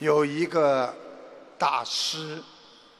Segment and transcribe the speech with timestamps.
[0.00, 0.94] 有一个
[1.58, 2.42] 大师，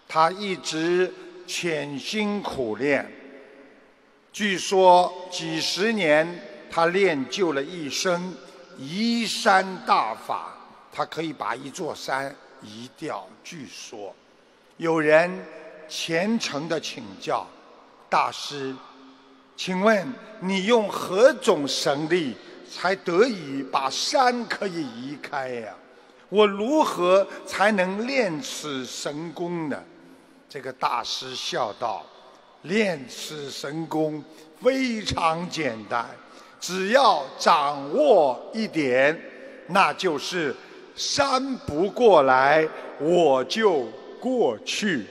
[0.07, 1.11] 他一直
[1.47, 3.11] 潜心苦练。
[4.31, 6.29] 据说几十年，
[6.71, 8.35] 他练就了一身
[8.77, 10.55] 移山大法，
[10.93, 13.27] 他可以把一座山移掉。
[13.43, 14.15] 据说，
[14.77, 15.43] 有人
[15.89, 17.47] 虔诚地请教
[18.11, 18.77] 大师
[19.57, 20.07] ：“请问
[20.41, 22.37] 你用何种神力，
[22.71, 25.75] 才得以把山可以移开呀？
[26.31, 29.85] 我如何才能练此神功呢？”
[30.49, 32.07] 这个大师笑道。
[32.65, 34.23] 练此神功
[34.63, 36.07] 非常简单，
[36.61, 39.19] 只要掌握一点，
[39.69, 40.55] 那就是
[40.95, 42.69] 山不过来，
[42.99, 43.85] 我就
[44.21, 45.07] 过去。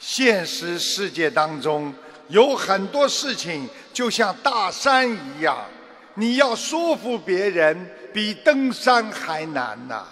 [0.00, 1.92] 现实世界当中
[2.28, 5.58] 有很多事情就像大山一样，
[6.14, 10.06] 你要说服别人，比登山还难呐。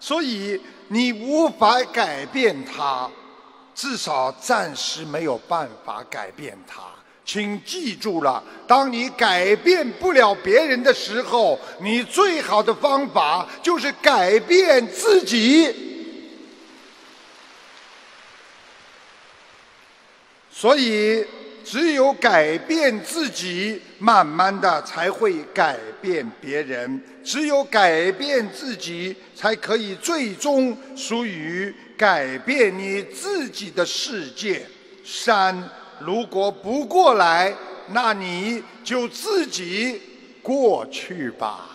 [0.00, 0.60] 所以。
[0.88, 3.10] 你无法改变他，
[3.74, 6.80] 至少暂时没有办法改变他。
[7.24, 15.74] 请记住了，当你改变不了别人的时候，你最好的方法就是改变自己。
[20.48, 21.26] 所以。
[21.68, 27.02] 只有改变自己，慢慢的才会改变别人。
[27.24, 34.64] 只有改变自己，才可以最终属于改变你自己的世界。
[35.02, 37.52] 山如果不过来，
[37.88, 40.00] 那你就自己
[40.42, 41.68] 过去吧。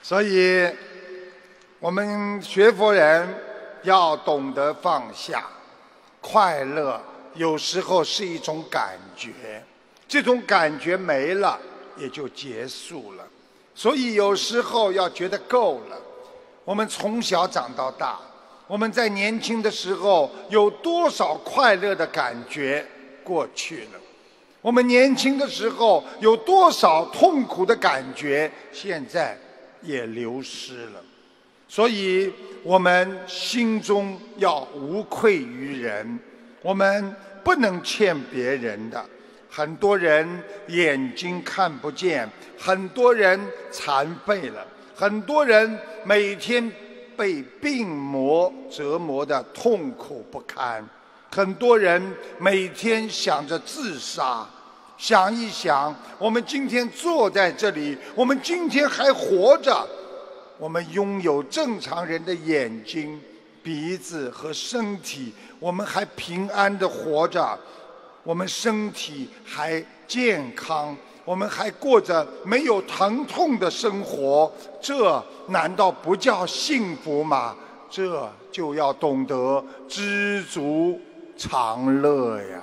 [0.00, 0.70] 所以，
[1.80, 3.47] 我们学佛人。
[3.82, 5.46] 要懂得放下，
[6.20, 7.00] 快乐
[7.34, 9.64] 有时候是一种感觉，
[10.06, 11.58] 这种感觉没了
[11.96, 13.26] 也就结束了。
[13.74, 15.96] 所以有时候要觉得够了。
[16.64, 18.18] 我们从小长到大，
[18.66, 22.86] 我们在年轻的时候有多少快乐的感觉
[23.22, 24.00] 过去了？
[24.60, 29.38] 我们年轻的时候有多少痛苦的感觉现在
[29.80, 31.02] 也流失了？
[31.68, 32.32] 所以，
[32.68, 36.18] 我们心中要无愧于人，
[36.60, 39.02] 我们不能欠别人的。
[39.50, 40.28] 很多人
[40.66, 43.40] 眼睛看不见，很多人
[43.70, 46.70] 残废了，很多人每天
[47.16, 50.86] 被病魔折磨的痛苦不堪，
[51.30, 54.46] 很多人每天想着自杀。
[54.98, 59.88] 想一想，我们今天坐在这里，我们今天还活着。
[60.58, 63.20] 我们拥有正常人的眼睛、
[63.62, 67.56] 鼻子和身体，我们还平安的活着，
[68.24, 74.52] 我们身体还健康，我们还过着没有疼痛的生活，
[74.82, 77.56] 这难道不叫幸福吗？
[77.88, 81.00] 这就要懂得知足
[81.36, 82.60] 常乐呀。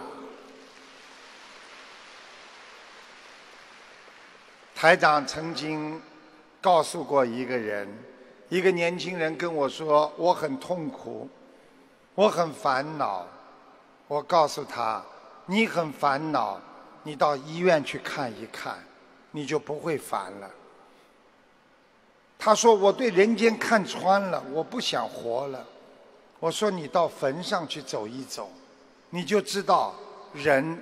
[4.75, 6.01] 台长曾经。
[6.65, 7.87] 告诉过一个人，
[8.49, 11.29] 一个年轻人跟我说：“我很痛苦，
[12.15, 13.23] 我很烦恼。”
[14.09, 15.03] 我告诉他
[15.45, 16.59] ：“你很烦恼，
[17.03, 18.83] 你到医院去看一看，
[19.29, 20.49] 你就不会烦了。”
[22.39, 25.63] 他说：“我对人间看穿了，我不想活了。”
[26.41, 28.49] 我说：“你到坟上去走一走，
[29.11, 29.93] 你就知道
[30.33, 30.81] 人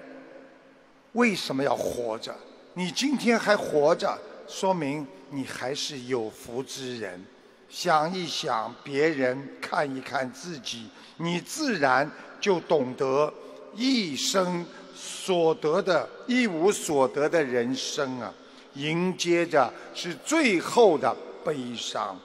[1.11, 2.33] 为什么要活着。
[2.73, 4.17] 你今天还活着。”
[4.47, 7.23] 说明你还是有福之人，
[7.69, 10.87] 想一想别人，看一看自己，
[11.17, 12.09] 你自然
[12.39, 13.33] 就懂得
[13.73, 14.65] 一生
[14.95, 18.31] 所得的一无所得的人生啊，
[18.75, 22.17] 迎接着是最后的悲伤。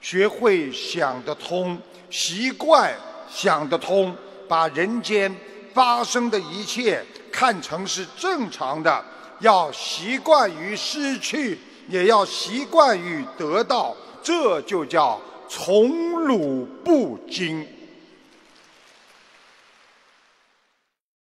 [0.00, 1.80] 学会想得通，
[2.10, 2.92] 习惯
[3.30, 4.14] 想得通，
[4.48, 5.34] 把人间
[5.72, 9.04] 发生的一切看成是正常的。
[9.42, 11.58] 要习惯于失去，
[11.88, 17.66] 也要习惯于得到，这就叫宠辱不惊。